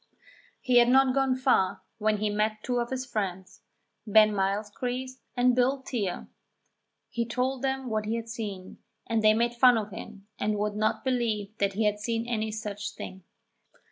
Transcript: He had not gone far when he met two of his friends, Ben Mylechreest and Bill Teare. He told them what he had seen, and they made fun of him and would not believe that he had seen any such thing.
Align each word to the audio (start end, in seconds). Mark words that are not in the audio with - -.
He 0.59 0.79
had 0.79 0.89
not 0.89 1.13
gone 1.13 1.35
far 1.35 1.83
when 1.99 2.17
he 2.17 2.31
met 2.31 2.63
two 2.63 2.79
of 2.79 2.89
his 2.89 3.05
friends, 3.05 3.61
Ben 4.07 4.31
Mylechreest 4.31 5.19
and 5.37 5.55
Bill 5.55 5.83
Teare. 5.83 6.27
He 7.11 7.23
told 7.23 7.61
them 7.61 7.87
what 7.87 8.05
he 8.05 8.15
had 8.15 8.27
seen, 8.27 8.79
and 9.05 9.21
they 9.23 9.35
made 9.35 9.53
fun 9.53 9.77
of 9.77 9.91
him 9.91 10.25
and 10.39 10.57
would 10.57 10.75
not 10.75 11.03
believe 11.05 11.55
that 11.59 11.73
he 11.73 11.85
had 11.85 11.99
seen 11.99 12.25
any 12.27 12.49
such 12.51 12.93
thing. 12.95 13.23